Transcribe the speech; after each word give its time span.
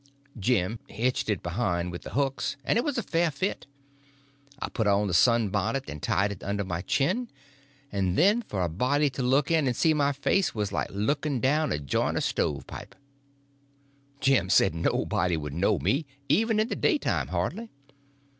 Jim 0.39 0.79
hitched 0.87 1.29
it 1.29 1.43
behind 1.43 1.91
with 1.91 2.01
the 2.01 2.13
hooks, 2.13 2.57
and 2.65 2.75
it 2.79 2.83
was 2.83 2.97
a 2.97 3.03
fair 3.03 3.29
fit. 3.29 3.67
I 4.57 4.67
put 4.67 4.87
on 4.87 5.05
the 5.05 5.13
sun 5.13 5.49
bonnet 5.49 5.87
and 5.87 6.01
tied 6.01 6.31
it 6.31 6.43
under 6.43 6.63
my 6.63 6.81
chin, 6.81 7.29
and 7.91 8.17
then 8.17 8.41
for 8.41 8.63
a 8.63 8.67
body 8.67 9.11
to 9.11 9.21
look 9.21 9.51
in 9.51 9.67
and 9.67 9.75
see 9.75 9.93
my 9.93 10.11
face 10.11 10.55
was 10.55 10.71
like 10.71 10.89
looking 10.89 11.39
down 11.39 11.71
a 11.71 11.77
joint 11.77 12.17
of 12.17 12.23
stove 12.23 12.65
pipe. 12.65 12.95
Jim 14.19 14.49
said 14.49 14.73
nobody 14.73 15.37
would 15.37 15.53
know 15.53 15.77
me, 15.77 16.07
even 16.27 16.59
in 16.59 16.67
the 16.69 16.75
daytime, 16.75 17.27
hardly. 17.27 17.69